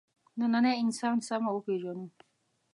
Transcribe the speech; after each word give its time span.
نننی 0.39 0.73
انسان 0.83 1.17
سمه 1.27 1.49
وپېژنو. 1.53 2.05